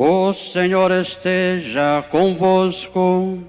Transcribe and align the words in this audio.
O 0.00 0.32
Senhor 0.32 0.92
esteja 0.92 2.04
convosco. 2.08 3.42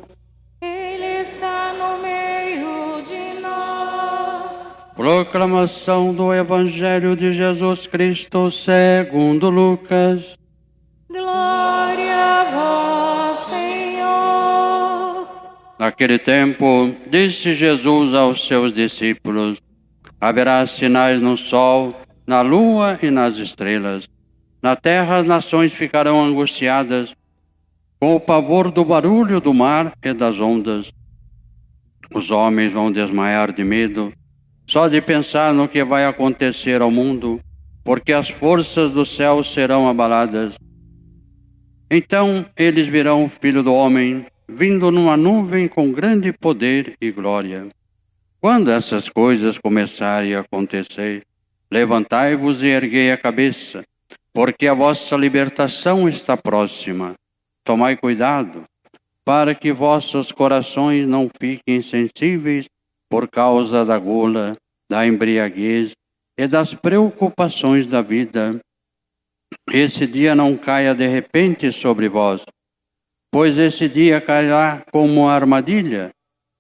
Ele 0.60 1.22
está 1.22 1.74
no 1.74 2.02
meio 2.02 3.04
de 3.04 3.40
nós. 3.40 4.88
Proclamação 4.96 6.12
do 6.12 6.34
Evangelho 6.34 7.16
de 7.16 7.34
Jesus 7.34 7.86
Cristo 7.86 8.50
segundo 8.50 9.52
Lucas. 9.52 10.34
Glória 11.08 12.16
a 12.16 12.44
vós, 13.26 13.32
Senhor. 13.32 15.28
Naquele 15.78 16.18
tempo, 16.18 16.96
disse 17.08 17.54
Jesus 17.54 18.16
aos 18.16 18.48
seus 18.48 18.74
discípulos: 18.74 19.60
Haverá 20.20 20.66
sinais 20.66 21.22
no 21.22 21.38
sol, 21.38 21.94
na 22.26 22.42
lua 22.42 22.98
e 23.04 23.12
nas 23.12 23.38
estrelas. 23.38 24.10
Na 24.62 24.76
terra 24.76 25.18
as 25.18 25.26
nações 25.26 25.74
ficarão 25.74 26.22
angustiadas 26.22 27.16
com 28.00 28.16
o 28.16 28.20
pavor 28.20 28.72
do 28.72 28.84
barulho 28.84 29.40
do 29.40 29.54
mar 29.54 29.94
e 30.04 30.14
das 30.14 30.40
ondas. 30.40 30.92
Os 32.14 32.32
homens 32.32 32.74
vão 32.74 32.92
desmaiar 32.92 33.54
de 33.54 33.64
medo 33.64 34.12
só 34.68 34.88
de 34.88 35.02
pensar 35.02 35.54
no 35.54 35.68
que 35.68 35.84
vai 35.84 36.06
acontecer 36.06 36.82
ao 36.82 36.92
mundo, 36.92 37.40
porque 37.84 38.14
as 38.14 38.30
forças 38.30 38.92
do 38.92 39.04
céu 39.06 39.44
serão 39.44 39.90
abaladas. 39.90 40.54
Então 41.90 42.46
eles 42.56 42.88
verão 42.88 43.26
o 43.26 43.30
Filho 43.30 43.64
do 43.64 43.74
Homem 43.74 44.28
vindo 44.48 44.92
numa 44.92 45.18
nuvem 45.18 45.68
com 45.68 45.92
grande 45.92 46.32
poder 46.32 46.96
e 47.02 47.12
glória. 47.12 47.68
Quando 48.40 48.70
essas 48.70 49.10
coisas 49.10 49.58
começarem 49.58 50.36
a 50.36 50.42
acontecer, 50.42 51.24
levantai-vos 51.72 52.62
e 52.62 52.68
erguei 52.68 53.12
a 53.12 53.18
cabeça 53.18 53.84
porque 54.34 54.68
a 54.68 54.74
vossa 54.74 55.16
libertação 55.16 56.08
está 56.08 56.38
próxima. 56.38 57.14
Tomai 57.64 57.98
cuidado, 57.98 58.64
para 59.26 59.54
que 59.54 59.72
vossos 59.72 60.32
corações 60.32 61.08
não 61.08 61.30
fiquem 61.40 61.82
sensíveis 61.82 62.66
por 63.10 63.28
causa 63.30 63.86
da 63.86 63.98
gula, 63.98 64.56
da 64.90 65.06
embriaguez 65.06 65.92
e 66.38 66.48
das 66.48 66.74
preocupações 66.74 67.86
da 67.86 68.02
vida. 68.02 68.60
Esse 69.72 70.08
dia 70.08 70.34
não 70.34 70.56
caia 70.56 70.96
de 70.96 71.08
repente 71.08 71.72
sobre 71.72 72.08
vós, 72.08 72.44
pois 73.32 73.58
esse 73.58 73.88
dia 73.88 74.22
cairá 74.22 74.84
como 74.92 75.22
uma 75.22 75.34
armadilha 75.34 76.12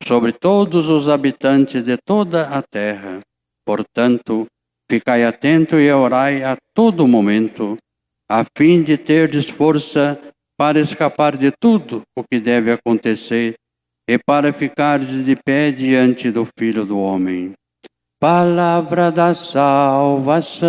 sobre 0.03 0.31
todos 0.31 0.87
os 0.87 1.07
habitantes 1.07 1.83
de 1.83 1.97
toda 1.97 2.49
a 2.49 2.61
terra. 2.61 3.19
Portanto, 3.65 4.47
Ficai 4.91 5.23
atento 5.23 5.79
e 5.79 5.91
orai 5.91 6.41
a 6.41 6.57
todo 6.73 7.07
momento, 7.07 7.77
a 8.27 8.43
fim 8.57 8.81
de 8.81 8.97
terdes 8.97 9.47
força 9.47 10.19
para 10.57 10.79
escapar 10.79 11.37
de 11.37 11.51
tudo 11.51 12.01
o 12.17 12.23
que 12.23 12.39
deve 12.39 12.71
acontecer 12.71 13.53
e 14.09 14.17
para 14.17 14.51
ficares 14.51 15.23
de 15.23 15.35
pé 15.35 15.69
diante 15.71 16.31
do 16.31 16.47
Filho 16.57 16.85
do 16.85 16.97
Homem. 16.99 17.53
Palavra 18.19 19.11
da 19.11 19.35
salvação. 19.35 20.59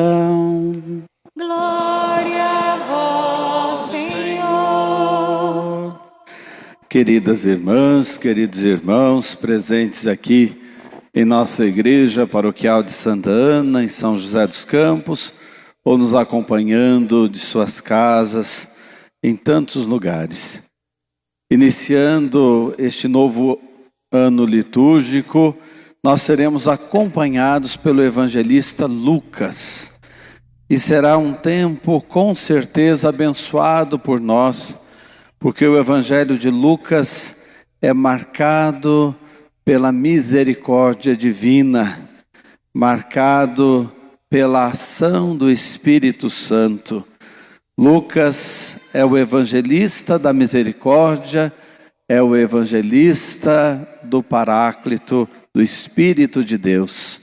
Glória 1.34 2.44
a 2.44 2.76
vós, 2.86 3.72
Senhor. 3.88 5.20
Queridas 6.90 7.46
irmãs, 7.46 8.18
queridos 8.18 8.62
irmãos 8.62 9.34
presentes 9.34 10.06
aqui 10.06 10.60
em 11.14 11.24
nossa 11.24 11.64
igreja 11.64 12.26
paroquial 12.26 12.82
de 12.82 12.92
Santa 12.92 13.30
Ana, 13.30 13.82
em 13.82 13.88
São 13.88 14.16
José 14.16 14.46
dos 14.46 14.64
Campos, 14.64 15.34
ou 15.84 15.98
nos 15.98 16.14
acompanhando 16.14 17.28
de 17.28 17.38
suas 17.38 17.80
casas, 17.80 18.68
em 19.22 19.34
tantos 19.34 19.86
lugares. 19.86 20.62
Iniciando 21.50 22.74
este 22.78 23.08
novo 23.08 23.60
ano 24.12 24.44
litúrgico, 24.44 25.56
nós 26.02 26.22
seremos 26.22 26.68
acompanhados 26.68 27.76
pelo 27.76 28.02
evangelista 28.02 28.86
Lucas. 28.86 29.92
E 30.68 30.78
será 30.78 31.18
um 31.18 31.32
tempo 31.32 32.00
com 32.00 32.34
certeza 32.34 33.08
abençoado 33.08 33.98
por 33.98 34.20
nós, 34.20 34.80
porque 35.40 35.66
o 35.66 35.76
evangelho 35.76 36.38
de 36.38 36.48
Lucas 36.48 37.36
é 37.82 37.92
marcado 37.92 39.14
pela 39.70 39.92
misericórdia 39.92 41.14
divina, 41.14 42.10
marcado 42.74 43.88
pela 44.28 44.66
ação 44.66 45.36
do 45.36 45.48
Espírito 45.48 46.28
Santo. 46.28 47.04
Lucas 47.78 48.78
é 48.92 49.04
o 49.04 49.16
evangelista 49.16 50.18
da 50.18 50.32
misericórdia, 50.32 51.52
é 52.08 52.20
o 52.20 52.34
evangelista 52.34 53.88
do 54.02 54.24
Paráclito, 54.24 55.28
do 55.54 55.62
Espírito 55.62 56.42
de 56.42 56.58
Deus. 56.58 57.20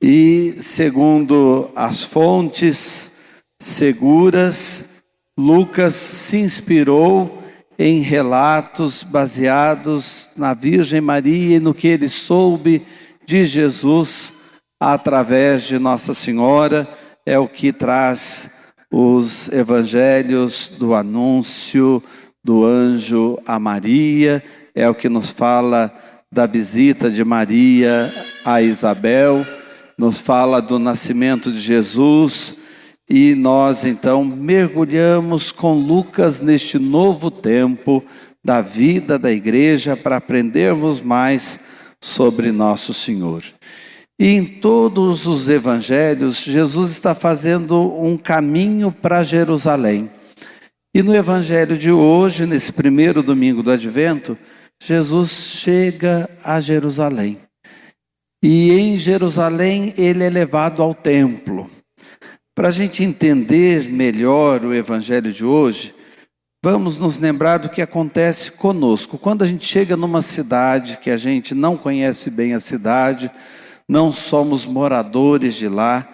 E, 0.00 0.54
segundo 0.60 1.72
as 1.74 2.04
fontes 2.04 3.14
seguras, 3.58 4.90
Lucas 5.36 5.94
se 5.94 6.36
inspirou 6.36 7.43
em 7.78 8.00
relatos 8.00 9.02
baseados 9.02 10.30
na 10.36 10.54
Virgem 10.54 11.00
Maria 11.00 11.56
e 11.56 11.60
no 11.60 11.74
que 11.74 11.88
ele 11.88 12.08
soube 12.08 12.82
de 13.26 13.44
Jesus 13.44 14.32
através 14.80 15.64
de 15.64 15.78
Nossa 15.78 16.12
Senhora, 16.12 16.86
é 17.24 17.38
o 17.38 17.48
que 17.48 17.72
traz 17.72 18.50
os 18.90 19.48
evangelhos 19.48 20.72
do 20.78 20.94
anúncio 20.94 22.02
do 22.44 22.64
anjo 22.64 23.38
a 23.46 23.58
Maria, 23.58 24.42
é 24.74 24.88
o 24.88 24.94
que 24.94 25.08
nos 25.08 25.30
fala 25.30 25.92
da 26.30 26.46
visita 26.46 27.10
de 27.10 27.24
Maria 27.24 28.12
a 28.44 28.60
Isabel, 28.60 29.46
nos 29.96 30.20
fala 30.20 30.60
do 30.60 30.78
nascimento 30.78 31.50
de 31.50 31.58
Jesus 31.58 32.58
e 33.08 33.34
nós 33.34 33.84
então 33.84 34.24
mergulhamos 34.24 35.52
com 35.52 35.74
Lucas 35.74 36.40
neste 36.40 36.78
novo 36.78 37.30
tempo 37.30 38.02
da 38.42 38.60
vida 38.60 39.18
da 39.18 39.32
igreja 39.32 39.96
para 39.96 40.16
aprendermos 40.16 41.00
mais 41.00 41.60
sobre 42.00 42.52
nosso 42.52 42.92
Senhor. 42.92 43.42
E 44.18 44.28
em 44.28 44.44
todos 44.44 45.26
os 45.26 45.48
evangelhos, 45.48 46.42
Jesus 46.42 46.92
está 46.92 47.14
fazendo 47.14 47.80
um 48.00 48.16
caminho 48.16 48.92
para 48.92 49.22
Jerusalém. 49.22 50.10
E 50.94 51.02
no 51.02 51.14
evangelho 51.14 51.76
de 51.76 51.90
hoje, 51.90 52.46
nesse 52.46 52.72
primeiro 52.72 53.22
domingo 53.22 53.62
do 53.62 53.72
advento, 53.72 54.38
Jesus 54.80 55.30
chega 55.30 56.30
a 56.44 56.60
Jerusalém. 56.60 57.38
E 58.42 58.70
em 58.72 58.96
Jerusalém 58.96 59.92
ele 59.96 60.22
é 60.22 60.30
levado 60.30 60.82
ao 60.82 60.94
templo. 60.94 61.68
Para 62.56 62.68
a 62.68 62.70
gente 62.70 63.02
entender 63.02 63.88
melhor 63.90 64.64
o 64.64 64.72
evangelho 64.72 65.32
de 65.32 65.44
hoje, 65.44 65.92
vamos 66.64 67.00
nos 67.00 67.18
lembrar 67.18 67.58
do 67.58 67.68
que 67.68 67.82
acontece 67.82 68.52
conosco. 68.52 69.18
Quando 69.18 69.42
a 69.42 69.46
gente 69.46 69.66
chega 69.66 69.96
numa 69.96 70.22
cidade 70.22 70.98
que 70.98 71.10
a 71.10 71.16
gente 71.16 71.52
não 71.52 71.76
conhece 71.76 72.30
bem 72.30 72.54
a 72.54 72.60
cidade, 72.60 73.28
não 73.88 74.12
somos 74.12 74.64
moradores 74.64 75.56
de 75.56 75.68
lá, 75.68 76.08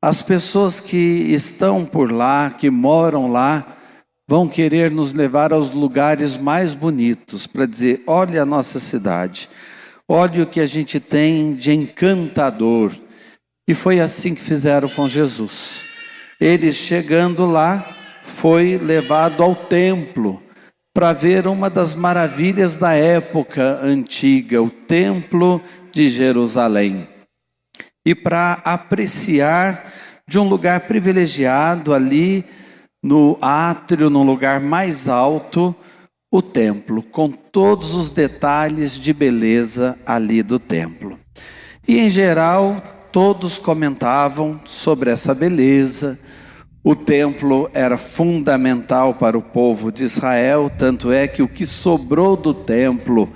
as 0.00 0.22
pessoas 0.22 0.80
que 0.80 0.96
estão 0.96 1.84
por 1.84 2.12
lá, 2.12 2.50
que 2.56 2.70
moram 2.70 3.28
lá, 3.32 3.76
vão 4.28 4.46
querer 4.46 4.92
nos 4.92 5.12
levar 5.12 5.52
aos 5.52 5.72
lugares 5.72 6.36
mais 6.36 6.72
bonitos 6.72 7.48
para 7.48 7.66
dizer: 7.66 8.04
olha 8.06 8.42
a 8.42 8.46
nossa 8.46 8.78
cidade, 8.78 9.50
olha 10.08 10.44
o 10.44 10.46
que 10.46 10.60
a 10.60 10.66
gente 10.66 11.00
tem 11.00 11.52
de 11.52 11.72
encantador. 11.72 12.92
E 13.70 13.74
foi 13.74 14.00
assim 14.00 14.34
que 14.34 14.42
fizeram 14.42 14.88
com 14.88 15.06
Jesus. 15.06 15.84
Ele 16.40 16.72
chegando 16.72 17.46
lá, 17.46 17.86
foi 18.24 18.76
levado 18.76 19.44
ao 19.44 19.54
templo 19.54 20.42
para 20.92 21.12
ver 21.12 21.46
uma 21.46 21.70
das 21.70 21.94
maravilhas 21.94 22.76
da 22.76 22.94
época 22.94 23.78
antiga, 23.80 24.60
o 24.60 24.68
Templo 24.68 25.62
de 25.92 26.10
Jerusalém. 26.10 27.06
E 28.04 28.12
para 28.12 28.54
apreciar 28.64 29.88
de 30.26 30.36
um 30.36 30.48
lugar 30.48 30.80
privilegiado 30.80 31.94
ali 31.94 32.44
no 33.00 33.38
átrio, 33.40 34.10
no 34.10 34.24
lugar 34.24 34.58
mais 34.58 35.08
alto, 35.08 35.72
o 36.28 36.42
templo, 36.42 37.04
com 37.04 37.30
todos 37.30 37.94
os 37.94 38.10
detalhes 38.10 38.98
de 38.98 39.12
beleza 39.12 39.96
ali 40.04 40.42
do 40.42 40.58
templo. 40.58 41.16
E 41.86 42.00
em 42.00 42.10
geral, 42.10 42.82
todos 43.12 43.58
comentavam 43.58 44.60
sobre 44.64 45.10
essa 45.10 45.34
beleza. 45.34 46.18
O 46.82 46.96
templo 46.96 47.70
era 47.74 47.98
fundamental 47.98 49.14
para 49.14 49.36
o 49.36 49.42
povo 49.42 49.92
de 49.92 50.04
Israel, 50.04 50.70
tanto 50.76 51.12
é 51.12 51.28
que 51.28 51.42
o 51.42 51.48
que 51.48 51.66
sobrou 51.66 52.36
do 52.36 52.54
templo, 52.54 53.28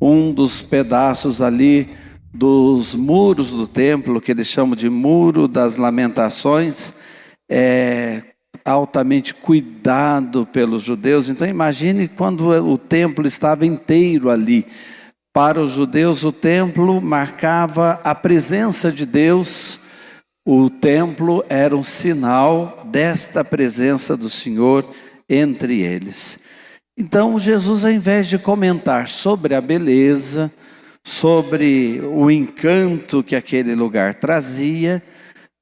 um 0.00 0.32
dos 0.32 0.60
pedaços 0.60 1.40
ali 1.40 1.88
dos 2.32 2.94
muros 2.94 3.50
do 3.50 3.66
templo, 3.66 4.20
que 4.20 4.30
eles 4.30 4.46
chamam 4.46 4.76
de 4.76 4.88
Muro 4.88 5.48
das 5.48 5.76
Lamentações, 5.76 6.94
é, 7.50 8.22
altamente 8.64 9.34
cuidado 9.34 10.46
pelos 10.46 10.82
judeus. 10.82 11.28
Então 11.28 11.48
imagine 11.48 12.06
quando 12.06 12.48
o 12.48 12.76
templo 12.76 13.26
estava 13.26 13.66
inteiro 13.66 14.30
ali. 14.30 14.66
Para 15.32 15.60
os 15.60 15.70
judeus, 15.70 16.24
o 16.24 16.32
templo 16.32 17.00
marcava 17.00 18.00
a 18.02 18.14
presença 18.14 18.90
de 18.90 19.06
Deus. 19.06 19.78
O 20.44 20.68
templo 20.68 21.44
era 21.48 21.76
um 21.76 21.84
sinal 21.84 22.82
desta 22.90 23.44
presença 23.44 24.16
do 24.16 24.28
Senhor 24.28 24.84
entre 25.28 25.82
eles. 25.82 26.40
Então, 26.98 27.38
Jesus, 27.38 27.84
ao 27.84 27.92
invés 27.92 28.26
de 28.26 28.38
comentar 28.38 29.06
sobre 29.06 29.54
a 29.54 29.60
beleza, 29.60 30.50
sobre 31.04 32.00
o 32.04 32.28
encanto 32.28 33.22
que 33.22 33.36
aquele 33.36 33.76
lugar 33.76 34.14
trazia, 34.14 35.00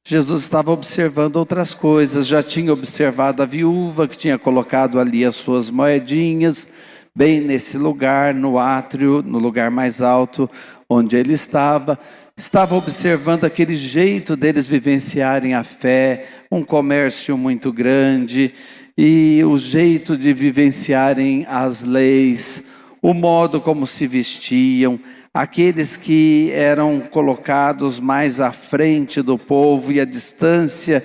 Jesus 0.06 0.42
estava 0.42 0.70
observando 0.72 1.36
outras 1.36 1.74
coisas. 1.74 2.26
Já 2.26 2.42
tinha 2.42 2.72
observado 2.72 3.42
a 3.42 3.46
viúva 3.46 4.08
que 4.08 4.16
tinha 4.16 4.38
colocado 4.38 4.98
ali 4.98 5.26
as 5.26 5.36
suas 5.36 5.68
moedinhas, 5.68 6.66
bem 7.14 7.40
nesse 7.40 7.76
lugar, 7.76 8.34
no 8.34 8.58
átrio, 8.58 9.22
no 9.22 9.38
lugar 9.38 9.70
mais 9.70 10.00
alto 10.00 10.48
onde 10.88 11.16
ele 11.16 11.34
estava. 11.34 11.98
Estava 12.36 12.76
observando 12.76 13.44
aquele 13.44 13.74
jeito 13.74 14.36
deles 14.36 14.68
vivenciarem 14.68 15.54
a 15.54 15.64
fé, 15.64 16.26
um 16.50 16.62
comércio 16.62 17.36
muito 17.36 17.72
grande 17.72 18.54
e 18.96 19.42
o 19.44 19.58
jeito 19.58 20.16
de 20.16 20.32
vivenciarem 20.32 21.44
as 21.48 21.84
leis, 21.84 22.66
o 23.02 23.12
modo 23.12 23.60
como 23.60 23.86
se 23.86 24.06
vestiam, 24.06 24.98
aqueles 25.32 25.96
que 25.96 26.50
eram 26.52 27.00
colocados 27.00 28.00
mais 28.00 28.40
à 28.40 28.50
frente 28.50 29.22
do 29.22 29.38
povo 29.38 29.92
e 29.92 30.00
a 30.00 30.04
distância 30.04 31.02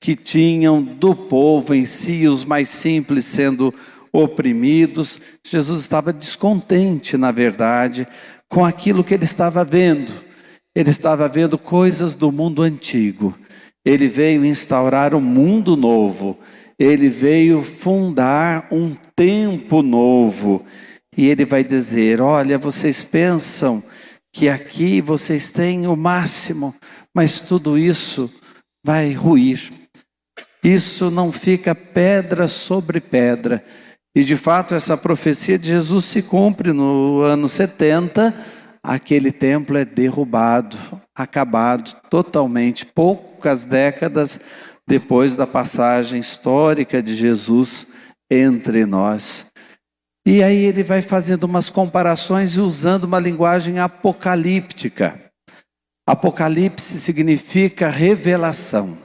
que 0.00 0.14
tinham 0.14 0.82
do 0.82 1.14
povo 1.14 1.74
em 1.74 1.84
si, 1.84 2.26
os 2.26 2.44
mais 2.44 2.68
simples 2.68 3.24
sendo 3.24 3.72
oprimidos. 4.16 5.20
Jesus 5.46 5.82
estava 5.82 6.12
descontente, 6.12 7.16
na 7.16 7.30
verdade, 7.30 8.06
com 8.48 8.64
aquilo 8.64 9.04
que 9.04 9.14
ele 9.14 9.24
estava 9.24 9.64
vendo. 9.64 10.12
Ele 10.74 10.90
estava 10.90 11.26
vendo 11.28 11.58
coisas 11.58 12.14
do 12.14 12.30
mundo 12.30 12.62
antigo. 12.62 13.34
Ele 13.84 14.08
veio 14.08 14.44
instaurar 14.44 15.14
um 15.14 15.20
mundo 15.20 15.76
novo. 15.76 16.38
Ele 16.78 17.08
veio 17.08 17.62
fundar 17.62 18.68
um 18.70 18.94
tempo 19.14 19.82
novo. 19.82 20.66
E 21.16 21.26
ele 21.26 21.44
vai 21.44 21.64
dizer: 21.64 22.20
Olha, 22.20 22.58
vocês 22.58 23.02
pensam 23.02 23.82
que 24.32 24.48
aqui 24.50 25.00
vocês 25.00 25.50
têm 25.50 25.86
o 25.86 25.96
máximo, 25.96 26.74
mas 27.14 27.40
tudo 27.40 27.78
isso 27.78 28.30
vai 28.84 29.12
ruir. 29.12 29.72
Isso 30.62 31.10
não 31.10 31.32
fica 31.32 31.74
pedra 31.74 32.48
sobre 32.48 33.00
pedra. 33.00 33.64
E 34.16 34.24
de 34.24 34.34
fato, 34.34 34.74
essa 34.74 34.96
profecia 34.96 35.58
de 35.58 35.68
Jesus 35.68 36.06
se 36.06 36.22
cumpre 36.22 36.72
no 36.72 37.20
ano 37.20 37.46
70. 37.46 38.34
Aquele 38.82 39.30
templo 39.30 39.76
é 39.76 39.84
derrubado, 39.84 40.78
acabado 41.14 41.94
totalmente, 42.08 42.86
poucas 42.86 43.66
décadas 43.66 44.40
depois 44.88 45.36
da 45.36 45.46
passagem 45.46 46.18
histórica 46.18 47.02
de 47.02 47.14
Jesus 47.14 47.88
entre 48.30 48.86
nós. 48.86 49.48
E 50.26 50.42
aí 50.42 50.64
ele 50.64 50.82
vai 50.82 51.02
fazendo 51.02 51.44
umas 51.44 51.68
comparações 51.68 52.56
e 52.56 52.60
usando 52.60 53.04
uma 53.04 53.20
linguagem 53.20 53.78
apocalíptica. 53.78 55.20
Apocalipse 56.08 56.98
significa 57.00 57.90
revelação. 57.90 58.96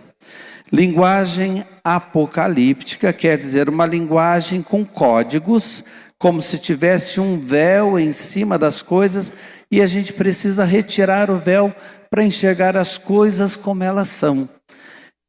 Linguagem 0.72 1.66
apocalíptica 1.84 3.12
quer 3.12 3.38
dizer 3.38 3.68
uma 3.68 3.86
linguagem 3.86 4.62
com 4.62 4.86
códigos, 4.86 5.84
como 6.18 6.42
se 6.42 6.58
tivesse 6.58 7.20
um 7.20 7.38
véu 7.38 8.00
em 8.00 8.14
cima 8.14 8.58
das 8.58 8.82
coisas 8.82 9.34
e 9.70 9.82
a 9.82 9.88
gente 9.88 10.14
precisa 10.14 10.64
retirar 10.64 11.30
o 11.30 11.38
véu 11.38 11.76
para 12.10 12.24
enxergar 12.24 12.78
as 12.78 12.98
coisas 12.98 13.58
como 13.58 13.84
elas 13.84 14.08
são. 14.08 14.48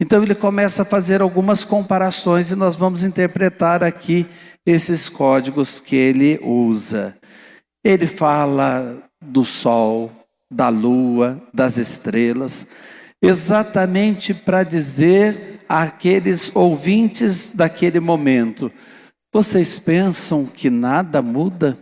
Então 0.00 0.22
ele 0.22 0.34
começa 0.34 0.82
a 0.82 0.84
fazer 0.84 1.20
algumas 1.20 1.64
comparações 1.64 2.52
e 2.52 2.56
nós 2.56 2.76
vamos 2.76 3.02
interpretar 3.02 3.82
aqui 3.82 4.26
esses 4.64 5.08
códigos 5.08 5.80
que 5.80 5.96
ele 5.96 6.38
usa. 6.42 7.16
Ele 7.84 8.06
fala 8.06 9.02
do 9.20 9.44
sol, 9.44 10.12
da 10.50 10.68
lua, 10.68 11.40
das 11.52 11.78
estrelas, 11.78 12.66
exatamente 13.22 14.34
para 14.34 14.64
dizer 14.64 15.64
àqueles 15.68 16.54
ouvintes 16.54 17.54
daquele 17.54 18.00
momento: 18.00 18.70
vocês 19.32 19.78
pensam 19.78 20.44
que 20.44 20.68
nada 20.68 21.22
muda? 21.22 21.78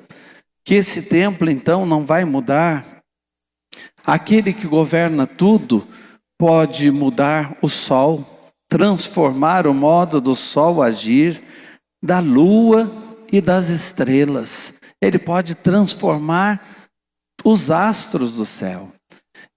Que 0.64 0.74
esse 0.74 1.02
templo 1.02 1.50
então 1.50 1.86
não 1.86 2.04
vai 2.04 2.24
mudar? 2.24 3.02
Aquele 4.06 4.52
que 4.52 4.66
governa 4.66 5.26
tudo 5.26 5.86
pode 6.38 6.90
mudar 6.90 7.56
o 7.60 7.68
sol, 7.68 8.52
transformar 8.68 9.66
o 9.66 9.74
modo 9.74 10.20
do 10.20 10.36
sol 10.36 10.82
agir 10.82 11.42
da 12.02 12.18
lua 12.18 12.90
e 13.32 13.40
das 13.40 13.68
estrelas. 13.68 14.74
Ele 15.00 15.18
pode 15.18 15.54
transformar 15.54 16.64
os 17.44 17.70
astros 17.70 18.34
do 18.34 18.44
céu. 18.44 18.92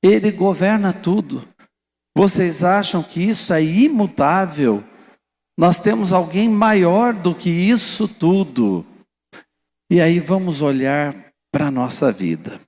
Ele 0.01 0.31
governa 0.31 0.91
tudo. 0.91 1.47
Vocês 2.15 2.63
acham 2.63 3.01
que 3.01 3.21
isso 3.21 3.53
é 3.53 3.63
imutável? 3.63 4.83
Nós 5.57 5.79
temos 5.79 6.13
alguém 6.13 6.49
maior 6.49 7.13
do 7.13 7.33
que 7.33 7.49
isso 7.49 8.07
tudo. 8.07 8.85
E 9.89 10.01
aí 10.01 10.19
vamos 10.19 10.61
olhar 10.61 11.15
para 11.51 11.67
a 11.67 11.71
nossa 11.71 12.11
vida. 12.11 12.59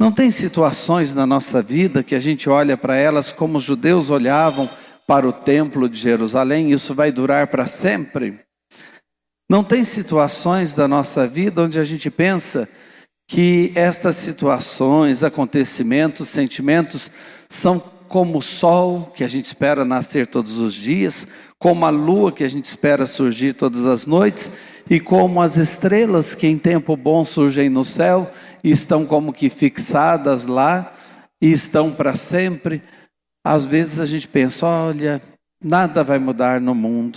Não 0.00 0.10
tem 0.10 0.30
situações 0.30 1.14
na 1.14 1.26
nossa 1.26 1.60
vida 1.60 2.02
que 2.02 2.14
a 2.14 2.18
gente 2.18 2.48
olha 2.48 2.76
para 2.76 2.96
elas 2.96 3.30
como 3.30 3.58
os 3.58 3.64
judeus 3.64 4.08
olhavam 4.10 4.68
para 5.06 5.28
o 5.28 5.32
templo 5.32 5.88
de 5.88 5.98
Jerusalém, 5.98 6.70
isso 6.70 6.94
vai 6.94 7.10
durar 7.10 7.48
para 7.48 7.66
sempre? 7.66 8.40
Não 9.50 9.64
tem 9.64 9.84
situações 9.84 10.72
da 10.72 10.86
nossa 10.86 11.26
vida 11.26 11.62
onde 11.62 11.80
a 11.80 11.82
gente 11.82 12.08
pensa 12.08 12.68
que 13.28 13.72
estas 13.74 14.14
situações, 14.14 15.24
acontecimentos, 15.24 16.28
sentimentos 16.28 17.10
são 17.48 17.82
como 18.10 18.38
o 18.38 18.42
sol 18.42 19.12
que 19.14 19.22
a 19.22 19.28
gente 19.28 19.44
espera 19.44 19.84
nascer 19.84 20.26
todos 20.26 20.58
os 20.58 20.74
dias, 20.74 21.28
como 21.60 21.86
a 21.86 21.90
lua 21.90 22.32
que 22.32 22.42
a 22.42 22.48
gente 22.48 22.64
espera 22.64 23.06
surgir 23.06 23.52
todas 23.52 23.84
as 23.84 24.04
noites, 24.04 24.54
e 24.90 24.98
como 24.98 25.40
as 25.40 25.56
estrelas 25.56 26.34
que 26.34 26.48
em 26.48 26.58
tempo 26.58 26.96
bom 26.96 27.24
surgem 27.24 27.70
no 27.70 27.84
céu 27.84 28.28
e 28.64 28.72
estão 28.72 29.06
como 29.06 29.32
que 29.32 29.48
fixadas 29.48 30.48
lá 30.48 30.92
e 31.40 31.52
estão 31.52 31.92
para 31.92 32.16
sempre. 32.16 32.82
Às 33.46 33.64
vezes 33.64 34.00
a 34.00 34.06
gente 34.06 34.26
pensa: 34.26 34.66
olha, 34.66 35.22
nada 35.62 36.02
vai 36.02 36.18
mudar 36.18 36.60
no 36.60 36.74
mundo. 36.74 37.16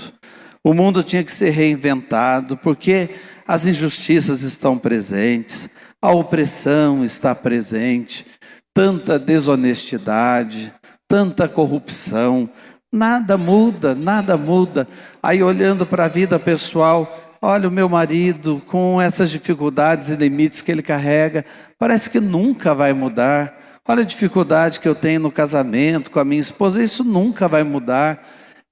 O 0.63 0.75
mundo 0.75 1.01
tinha 1.03 1.23
que 1.23 1.31
ser 1.31 1.49
reinventado, 1.49 2.55
porque 2.55 3.09
as 3.47 3.65
injustiças 3.65 4.43
estão 4.43 4.77
presentes, 4.77 5.71
a 5.99 6.11
opressão 6.11 7.03
está 7.03 7.33
presente, 7.33 8.27
tanta 8.75 9.17
desonestidade, 9.17 10.71
tanta 11.13 11.47
corrupção. 11.47 12.49
Nada 12.91 13.37
muda, 13.37 13.93
nada 13.93 14.35
muda. 14.35 14.87
Aí 15.21 15.43
olhando 15.43 15.85
para 15.85 16.05
a 16.05 16.07
vida 16.07 16.39
pessoal, 16.39 17.35
olha 17.39 17.69
o 17.69 17.71
meu 17.71 17.87
marido 17.87 18.59
com 18.65 18.99
essas 18.99 19.29
dificuldades 19.29 20.09
e 20.09 20.15
limites 20.15 20.61
que 20.61 20.71
ele 20.71 20.81
carrega, 20.81 21.45
parece 21.77 22.09
que 22.09 22.19
nunca 22.19 22.73
vai 22.73 22.93
mudar. 22.93 23.55
Olha 23.87 24.01
a 24.01 24.05
dificuldade 24.05 24.79
que 24.79 24.87
eu 24.87 24.95
tenho 24.95 25.19
no 25.19 25.31
casamento 25.31 26.09
com 26.09 26.19
a 26.19 26.25
minha 26.25 26.41
esposa, 26.41 26.81
isso 26.81 27.03
nunca 27.03 27.47
vai 27.47 27.61
mudar. 27.61 28.27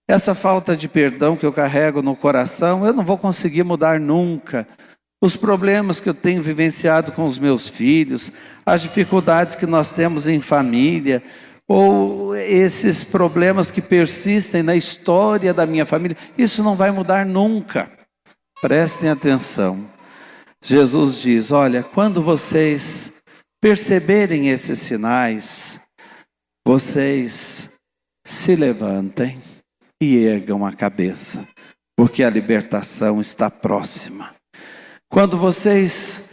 Essa 0.08 0.34
falta 0.34 0.76
de 0.76 0.90
perdão 0.90 1.36
que 1.38 1.46
eu 1.46 1.54
carrego 1.54 2.02
no 2.02 2.16
coração, 2.16 2.84
eu 2.88 2.92
não 2.92 3.04
vou 3.04 3.20
conseguir 3.20 3.62
mudar 3.62 4.00
nunca. 4.00 4.68
Os 5.24 5.36
problemas 5.36 6.00
que 6.00 6.10
eu 6.10 6.16
tenho 6.16 6.42
vivenciado 6.42 7.12
com 7.12 7.24
os 7.24 7.38
meus 7.38 7.70
filhos, 7.70 8.32
as 8.66 8.82
dificuldades 8.82 9.56
que 9.56 9.68
nós 9.68 9.94
temos 9.94 10.28
em 10.28 10.40
família, 10.42 11.22
ou 11.72 12.36
esses 12.36 13.01
problemas 13.01 13.72
que 13.72 13.82
persistem 13.82 14.62
na 14.62 14.75
história 14.75 15.54
da 15.54 15.66
minha 15.66 15.86
família, 15.86 16.18
isso 16.38 16.62
não 16.62 16.75
vai 16.75 16.92
mudar 16.92 17.25
nunca. 17.25 17.90
Prestem 18.62 19.10
atenção. 19.10 19.90
Jesus 20.62 21.22
diz: 21.22 21.50
Olha, 21.50 21.82
quando 21.82 22.22
vocês 22.22 23.22
perceberem 23.62 24.50
esses 24.50 24.80
sinais, 24.80 25.80
vocês 26.68 27.80
se 28.28 28.54
levantem 28.54 29.42
e 30.01 30.18
ergam 30.18 30.66
a 30.66 30.74
cabeça, 30.74 31.48
porque 31.98 32.22
a 32.22 32.30
libertação 32.30 33.22
está 33.22 33.50
próxima. 33.50 34.36
Quando 35.10 35.38
vocês 35.38 36.31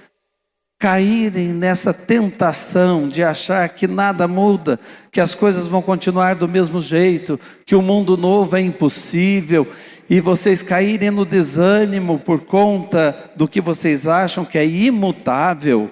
caírem 0.78 1.48
nessa 1.48 1.92
tentação 1.92 3.08
de 3.08 3.22
achar 3.22 3.68
que 3.70 3.88
nada 3.88 4.28
muda, 4.28 4.78
que 5.10 5.20
as 5.20 5.34
coisas 5.34 5.66
vão 5.66 5.82
continuar 5.82 6.36
do 6.36 6.48
mesmo 6.48 6.80
jeito, 6.80 7.38
que 7.66 7.74
o 7.74 7.82
mundo 7.82 8.16
novo 8.16 8.56
é 8.56 8.60
impossível 8.60 9.66
e 10.08 10.20
vocês 10.20 10.62
caírem 10.62 11.10
no 11.10 11.24
desânimo 11.24 12.18
por 12.18 12.40
conta 12.40 13.32
do 13.34 13.48
que 13.48 13.60
vocês 13.60 14.06
acham 14.06 14.44
que 14.44 14.56
é 14.56 14.64
imutável, 14.64 15.90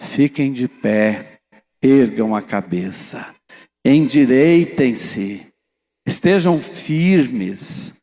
fiquem 0.00 0.52
de 0.52 0.66
pé, 0.66 1.38
ergam 1.82 2.34
a 2.34 2.40
cabeça, 2.40 3.26
endireitem-se, 3.84 5.46
estejam 6.06 6.58
firmes 6.58 7.94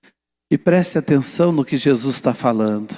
e 0.51 0.57
preste 0.57 0.97
atenção 0.97 1.51
no 1.51 1.65
que 1.65 1.75
Jesus 1.75 2.15
está 2.15 2.33
falando. 2.33 2.95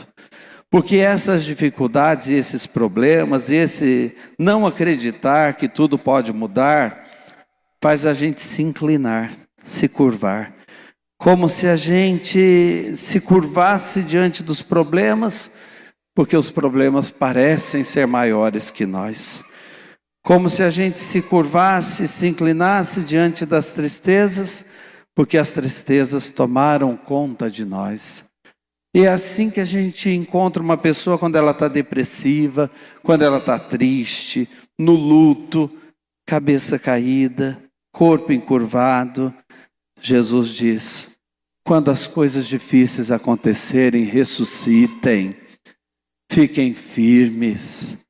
Porque 0.70 0.98
essas 0.98 1.44
dificuldades, 1.44 2.28
esses 2.28 2.66
problemas, 2.66 3.50
esse 3.50 4.16
não 4.38 4.66
acreditar 4.66 5.54
que 5.56 5.70
tudo 5.70 5.98
pode 5.98 6.34
mudar, 6.34 7.06
faz 7.82 8.06
a 8.06 8.14
gente 8.14 8.42
se 8.42 8.62
inclinar, 8.62 9.32
se 9.64 9.88
curvar. 9.88 10.54
Como 11.18 11.48
se 11.48 11.68
a 11.68 11.76
gente 11.76 12.94
se 12.96 13.22
curvasse 13.22 14.02
diante 14.02 14.44
dos 14.44 14.62
problemas, 14.62 15.52
porque 16.14 16.36
os 16.36 16.50
problemas 16.50 17.10
parecem 17.10 17.84
ser 17.84 18.08
maiores 18.08 18.70
que 18.70 18.86
nós. 18.86 19.44
Como 20.24 20.50
se 20.50 20.64
a 20.64 20.72
gente 20.72 20.98
se 20.98 21.22
curvasse, 21.22 22.08
se 22.08 22.28
inclinasse 22.28 23.02
diante 23.02 23.46
das 23.46 23.72
tristezas, 23.74 24.66
porque 25.14 25.38
as 25.38 25.52
tristezas 25.52 26.32
tomaram 26.32 26.98
conta 26.98 27.50
de 27.50 27.64
nós. 27.64 28.26
E 28.96 29.02
é 29.02 29.10
assim 29.10 29.50
que 29.52 29.60
a 29.60 29.66
gente 29.66 30.10
encontra 30.10 30.64
uma 30.64 30.78
pessoa 30.78 31.18
quando 31.18 31.36
ela 31.36 31.52
está 31.52 31.68
depressiva, 31.68 32.72
quando 33.04 33.24
ela 33.24 33.40
está 33.40 33.60
triste, 33.60 34.48
no 34.80 34.94
luto, 34.94 35.70
cabeça 36.26 36.80
caída, 36.80 37.62
corpo 37.92 38.32
encurvado. 38.32 39.34
Jesus 40.00 40.48
diz: 40.48 41.10
quando 41.66 41.92
as 41.92 42.08
coisas 42.08 42.48
difíceis 42.48 43.12
acontecerem, 43.12 44.06
ressuscitem, 44.06 45.36
fiquem 46.32 46.74
firmes, 46.74 48.06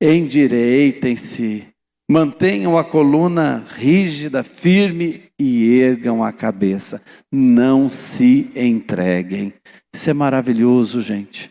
endireitem-se, 0.00 1.66
mantenham 2.08 2.78
a 2.78 2.84
coluna 2.84 3.66
rígida, 3.74 4.44
firme 4.44 5.24
e 5.36 5.76
ergam 5.80 6.22
a 6.22 6.32
cabeça. 6.32 7.02
Não 7.32 7.88
se 7.88 8.52
entreguem. 8.54 9.52
Isso 9.94 10.08
é 10.08 10.14
maravilhoso, 10.14 11.00
gente. 11.02 11.50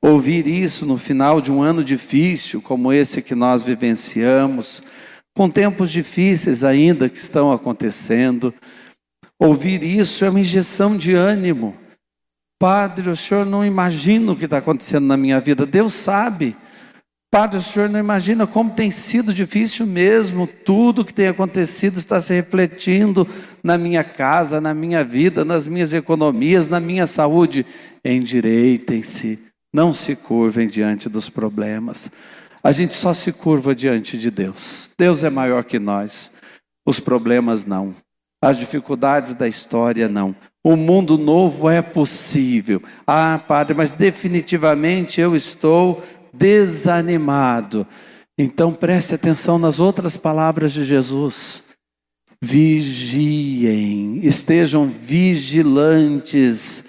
Ouvir 0.00 0.46
isso 0.46 0.86
no 0.86 0.96
final 0.96 1.40
de 1.40 1.50
um 1.50 1.62
ano 1.62 1.82
difícil 1.82 2.60
como 2.60 2.92
esse 2.92 3.22
que 3.22 3.34
nós 3.34 3.62
vivenciamos, 3.62 4.82
com 5.34 5.50
tempos 5.50 5.90
difíceis 5.90 6.62
ainda 6.62 7.08
que 7.08 7.18
estão 7.18 7.50
acontecendo, 7.50 8.54
ouvir 9.38 9.82
isso 9.82 10.24
é 10.24 10.30
uma 10.30 10.40
injeção 10.40 10.96
de 10.96 11.14
ânimo. 11.14 11.74
Padre, 12.58 13.10
o 13.10 13.16
senhor 13.16 13.44
não 13.44 13.64
imagina 13.64 14.32
o 14.32 14.36
que 14.36 14.44
está 14.44 14.58
acontecendo 14.58 15.06
na 15.06 15.16
minha 15.16 15.40
vida, 15.40 15.66
Deus 15.66 15.94
sabe. 15.94 16.56
Padre, 17.34 17.58
o 17.58 17.62
senhor 17.62 17.88
não 17.88 17.98
imagina 17.98 18.46
como 18.46 18.70
tem 18.70 18.92
sido 18.92 19.34
difícil 19.34 19.88
mesmo, 19.88 20.46
tudo 20.46 21.04
que 21.04 21.12
tem 21.12 21.26
acontecido 21.26 21.98
está 21.98 22.20
se 22.20 22.32
refletindo 22.32 23.26
na 23.60 23.76
minha 23.76 24.04
casa, 24.04 24.60
na 24.60 24.72
minha 24.72 25.02
vida, 25.02 25.44
nas 25.44 25.66
minhas 25.66 25.92
economias, 25.92 26.68
na 26.68 26.78
minha 26.78 27.08
saúde. 27.08 27.66
Endireitem-se, 28.04 29.40
não 29.72 29.92
se 29.92 30.14
curvem 30.14 30.68
diante 30.68 31.08
dos 31.08 31.28
problemas. 31.28 32.08
A 32.62 32.70
gente 32.70 32.94
só 32.94 33.12
se 33.12 33.32
curva 33.32 33.74
diante 33.74 34.16
de 34.16 34.30
Deus. 34.30 34.92
Deus 34.96 35.24
é 35.24 35.28
maior 35.28 35.64
que 35.64 35.80
nós. 35.80 36.30
Os 36.86 37.00
problemas 37.00 37.66
não. 37.66 37.96
As 38.40 38.58
dificuldades 38.58 39.34
da 39.34 39.48
história 39.48 40.08
não. 40.08 40.36
O 40.62 40.76
mundo 40.76 41.18
novo 41.18 41.68
é 41.68 41.82
possível. 41.82 42.82
Ah, 43.06 43.40
padre, 43.46 43.74
mas 43.74 43.92
definitivamente 43.92 45.20
eu 45.20 45.34
estou 45.34 46.02
desanimado. 46.36 47.86
Então 48.38 48.72
preste 48.72 49.14
atenção 49.14 49.58
nas 49.58 49.78
outras 49.80 50.16
palavras 50.16 50.72
de 50.72 50.84
Jesus. 50.84 51.62
Vigiem, 52.40 54.20
estejam 54.22 54.86
vigilantes. 54.86 56.84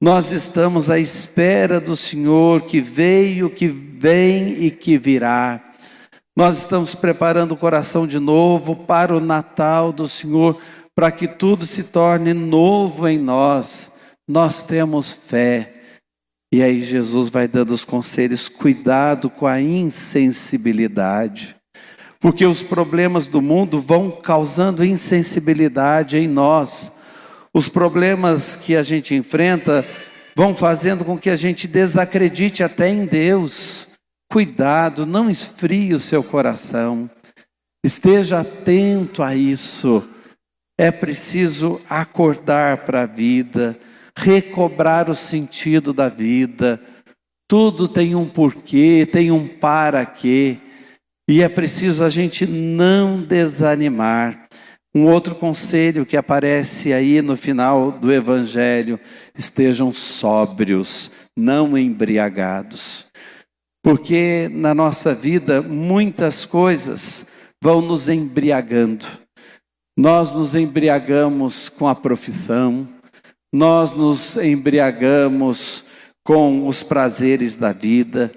Nós 0.00 0.30
estamos 0.30 0.88
à 0.90 0.98
espera 0.98 1.80
do 1.80 1.96
Senhor 1.96 2.62
que 2.62 2.80
veio, 2.80 3.50
que 3.50 3.66
vem 3.66 4.64
e 4.64 4.70
que 4.70 4.96
virá. 4.96 5.62
Nós 6.36 6.56
estamos 6.56 6.94
preparando 6.94 7.52
o 7.52 7.56
coração 7.56 8.06
de 8.06 8.20
novo 8.20 8.76
para 8.76 9.16
o 9.16 9.20
Natal 9.20 9.92
do 9.92 10.06
Senhor, 10.06 10.56
para 10.94 11.10
que 11.10 11.26
tudo 11.26 11.66
se 11.66 11.84
torne 11.84 12.32
novo 12.32 13.08
em 13.08 13.18
nós. 13.18 13.90
Nós 14.28 14.62
temos 14.62 15.12
fé. 15.12 15.77
E 16.50 16.62
aí 16.62 16.82
Jesus 16.82 17.28
vai 17.28 17.46
dando 17.46 17.72
os 17.74 17.84
conselhos, 17.84 18.48
cuidado 18.48 19.28
com 19.28 19.46
a 19.46 19.60
insensibilidade. 19.60 21.54
Porque 22.18 22.46
os 22.46 22.62
problemas 22.62 23.28
do 23.28 23.42
mundo 23.42 23.80
vão 23.80 24.10
causando 24.10 24.84
insensibilidade 24.84 26.16
em 26.16 26.26
nós. 26.26 26.92
Os 27.52 27.68
problemas 27.68 28.56
que 28.56 28.74
a 28.74 28.82
gente 28.82 29.14
enfrenta 29.14 29.84
vão 30.34 30.56
fazendo 30.56 31.04
com 31.04 31.18
que 31.18 31.28
a 31.28 31.36
gente 31.36 31.68
desacredite 31.68 32.64
até 32.64 32.88
em 32.88 33.04
Deus. 33.04 33.88
Cuidado, 34.30 35.04
não 35.04 35.30
esfrie 35.30 35.92
o 35.92 35.98
seu 35.98 36.22
coração. 36.22 37.10
Esteja 37.84 38.40
atento 38.40 39.22
a 39.22 39.34
isso. 39.34 40.08
É 40.78 40.90
preciso 40.90 41.80
acordar 41.90 42.78
para 42.78 43.02
a 43.02 43.06
vida 43.06 43.78
recobrar 44.18 45.08
o 45.08 45.14
sentido 45.14 45.92
da 45.92 46.08
vida. 46.08 46.80
Tudo 47.48 47.86
tem 47.86 48.14
um 48.14 48.28
porquê, 48.28 49.08
tem 49.10 49.30
um 49.30 49.46
para 49.46 50.04
quê. 50.04 50.58
E 51.28 51.40
é 51.40 51.48
preciso 51.48 52.04
a 52.04 52.10
gente 52.10 52.46
não 52.46 53.22
desanimar. 53.22 54.48
Um 54.94 55.06
outro 55.06 55.34
conselho 55.34 56.04
que 56.04 56.16
aparece 56.16 56.92
aí 56.92 57.22
no 57.22 57.36
final 57.36 57.92
do 57.92 58.12
Evangelho: 58.12 58.98
estejam 59.36 59.94
sóbrios, 59.94 61.10
não 61.36 61.78
embriagados. 61.78 63.06
Porque 63.82 64.50
na 64.52 64.74
nossa 64.74 65.14
vida 65.14 65.62
muitas 65.62 66.44
coisas 66.44 67.28
vão 67.62 67.80
nos 67.80 68.08
embriagando. 68.08 69.06
Nós 69.96 70.34
nos 70.34 70.54
embriagamos 70.54 71.68
com 71.68 71.86
a 71.86 71.94
profissão, 71.94 72.88
nós 73.52 73.92
nos 73.92 74.36
embriagamos 74.36 75.84
com 76.24 76.66
os 76.68 76.82
prazeres 76.82 77.56
da 77.56 77.72
vida, 77.72 78.30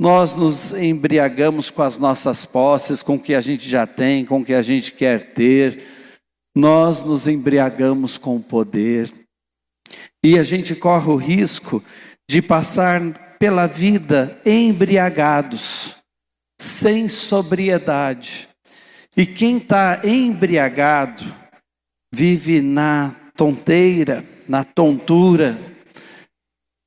nós 0.00 0.36
nos 0.36 0.72
embriagamos 0.72 1.70
com 1.70 1.82
as 1.82 1.98
nossas 1.98 2.44
posses, 2.44 3.02
com 3.02 3.16
o 3.16 3.20
que 3.20 3.34
a 3.34 3.40
gente 3.40 3.68
já 3.68 3.86
tem, 3.86 4.24
com 4.24 4.40
o 4.40 4.44
que 4.44 4.54
a 4.54 4.62
gente 4.62 4.92
quer 4.92 5.32
ter, 5.32 5.82
nós 6.54 7.04
nos 7.04 7.26
embriagamos 7.26 8.18
com 8.18 8.36
o 8.36 8.42
poder, 8.42 9.12
e 10.24 10.38
a 10.38 10.42
gente 10.42 10.74
corre 10.74 11.10
o 11.10 11.16
risco 11.16 11.82
de 12.28 12.42
passar 12.42 13.00
pela 13.38 13.66
vida 13.66 14.40
embriagados, 14.44 15.96
sem 16.60 17.08
sobriedade. 17.08 18.48
E 19.16 19.24
quem 19.24 19.56
está 19.56 20.00
embriagado 20.04 21.24
vive 22.12 22.60
na 22.60 23.14
tonteira, 23.38 24.24
na 24.48 24.64
tontura. 24.64 25.56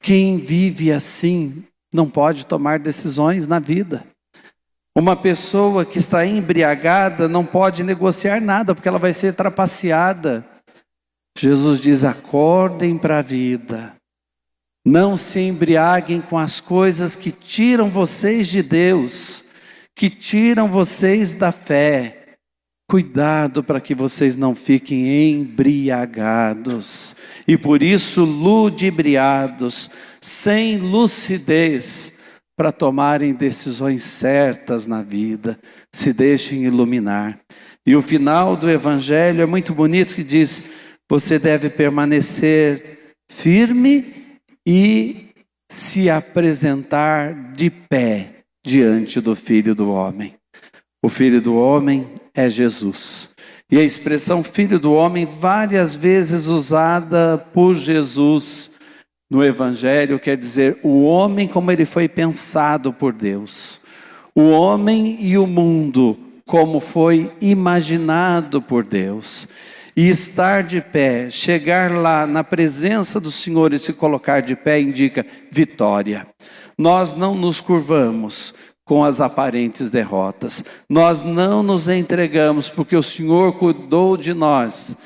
Quem 0.03 0.37
vive 0.37 0.91
assim 0.91 1.63
não 1.93 2.09
pode 2.09 2.45
tomar 2.45 2.77
decisões 2.77 3.47
na 3.47 3.57
vida. 3.57 4.05
Uma 4.93 5.15
pessoa 5.15 5.85
que 5.85 5.97
está 5.97 6.25
embriagada 6.25 7.29
não 7.29 7.45
pode 7.45 7.83
negociar 7.83 8.41
nada, 8.41 8.75
porque 8.75 8.89
ela 8.89 8.99
vai 8.99 9.13
ser 9.13 9.33
trapaceada. 9.33 10.45
Jesus 11.37 11.79
diz: 11.79 12.03
acordem 12.03 12.97
para 12.97 13.19
a 13.19 13.21
vida. 13.21 13.95
Não 14.85 15.15
se 15.15 15.39
embriaguem 15.39 16.19
com 16.19 16.37
as 16.37 16.59
coisas 16.59 17.15
que 17.15 17.31
tiram 17.31 17.89
vocês 17.89 18.47
de 18.49 18.61
Deus, 18.61 19.45
que 19.95 20.09
tiram 20.09 20.67
vocês 20.67 21.33
da 21.33 21.53
fé. 21.53 22.20
Cuidado 22.91 23.63
para 23.63 23.79
que 23.79 23.95
vocês 23.95 24.35
não 24.35 24.53
fiquem 24.53 25.31
embriagados 25.31 27.15
e 27.47 27.57
por 27.57 27.81
isso 27.81 28.25
ludibriados, 28.25 29.89
sem 30.19 30.77
lucidez 30.77 32.19
para 32.53 32.69
tomarem 32.69 33.33
decisões 33.33 34.03
certas 34.03 34.87
na 34.87 35.01
vida. 35.01 35.57
Se 35.95 36.11
deixem 36.11 36.65
iluminar. 36.65 37.39
E 37.87 37.95
o 37.95 38.01
final 38.01 38.57
do 38.57 38.69
evangelho 38.69 39.41
é 39.41 39.45
muito 39.45 39.73
bonito 39.73 40.13
que 40.13 40.21
diz: 40.21 40.69
você 41.09 41.39
deve 41.39 41.69
permanecer 41.69 43.15
firme 43.31 44.13
e 44.67 45.29
se 45.71 46.09
apresentar 46.09 47.53
de 47.53 47.69
pé 47.69 48.43
diante 48.65 49.21
do 49.21 49.33
Filho 49.33 49.73
do 49.73 49.89
Homem. 49.89 50.40
O 51.03 51.09
Filho 51.09 51.41
do 51.41 51.55
Homem 51.55 52.07
é 52.33 52.47
Jesus. 52.47 53.31
E 53.71 53.77
a 53.77 53.83
expressão 53.83 54.43
filho 54.43 54.77
do 54.77 54.93
homem, 54.93 55.25
várias 55.25 55.95
vezes 55.95 56.47
usada 56.47 57.43
por 57.53 57.73
Jesus 57.73 58.71
no 59.29 59.43
Evangelho, 59.43 60.19
quer 60.19 60.35
dizer 60.35 60.77
o 60.83 61.05
homem 61.05 61.47
como 61.47 61.71
ele 61.71 61.85
foi 61.85 62.09
pensado 62.09 62.91
por 62.91 63.13
Deus, 63.13 63.79
o 64.35 64.49
homem 64.49 65.17
e 65.21 65.37
o 65.37 65.47
mundo 65.47 66.19
como 66.45 66.81
foi 66.81 67.31
imaginado 67.39 68.61
por 68.61 68.83
Deus. 68.83 69.47
E 69.95 70.07
estar 70.09 70.63
de 70.63 70.81
pé, 70.81 71.29
chegar 71.29 71.91
lá 71.91 72.27
na 72.27 72.43
presença 72.43 73.19
do 73.19 73.31
Senhor 73.31 73.73
e 73.73 73.79
se 73.79 73.93
colocar 73.93 74.41
de 74.41 74.55
pé 74.55 74.81
indica 74.81 75.25
vitória. 75.49 76.27
Nós 76.77 77.13
não 77.13 77.35
nos 77.35 77.59
curvamos 77.61 78.53
com 78.85 79.03
as 79.03 79.21
aparentes 79.21 79.89
derrotas. 79.89 80.63
Nós 80.89 81.23
não 81.23 81.63
nos 81.63 81.87
entregamos 81.87 82.69
porque 82.69 82.95
o 82.95 83.03
Senhor 83.03 83.53
cuidou 83.53 84.17
de 84.17 84.33
nós 84.33 84.97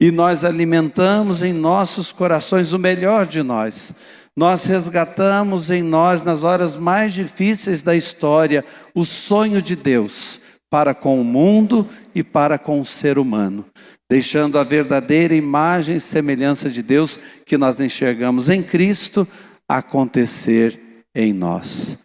e 0.00 0.10
nós 0.10 0.44
alimentamos 0.44 1.42
em 1.42 1.52
nossos 1.52 2.12
corações 2.12 2.72
o 2.72 2.78
melhor 2.78 3.26
de 3.26 3.42
nós. 3.42 3.94
Nós 4.36 4.66
resgatamos 4.66 5.70
em 5.70 5.82
nós, 5.82 6.22
nas 6.22 6.42
horas 6.42 6.76
mais 6.76 7.14
difíceis 7.14 7.82
da 7.82 7.96
história, 7.96 8.64
o 8.94 9.04
sonho 9.04 9.62
de 9.62 9.74
Deus 9.74 10.40
para 10.70 10.94
com 10.94 11.20
o 11.20 11.24
mundo 11.24 11.88
e 12.14 12.22
para 12.22 12.58
com 12.58 12.80
o 12.80 12.84
ser 12.84 13.18
humano, 13.18 13.64
deixando 14.10 14.58
a 14.58 14.64
verdadeira 14.64 15.34
imagem 15.34 15.96
e 15.96 16.00
semelhança 16.00 16.68
de 16.68 16.82
Deus 16.82 17.18
que 17.46 17.56
nós 17.56 17.80
enxergamos 17.80 18.50
em 18.50 18.62
Cristo 18.62 19.26
acontecer 19.68 20.78
em 21.14 21.32
nós. 21.32 22.04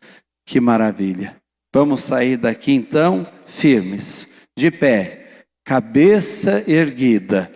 Que 0.51 0.59
maravilha! 0.59 1.37
Vamos 1.73 2.01
sair 2.01 2.35
daqui 2.35 2.73
então 2.73 3.25
firmes, 3.45 4.27
de 4.53 4.69
pé, 4.69 5.45
cabeça 5.63 6.69
erguida, 6.69 7.49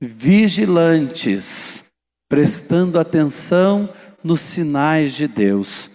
vigilantes, 0.00 1.92
prestando 2.26 2.98
atenção 2.98 3.86
nos 4.24 4.40
sinais 4.40 5.12
de 5.12 5.28
Deus 5.28 5.90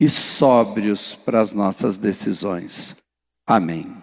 e 0.00 0.08
sóbrios 0.08 1.14
para 1.14 1.42
as 1.42 1.52
nossas 1.52 1.98
decisões. 1.98 2.96
Amém. 3.46 3.97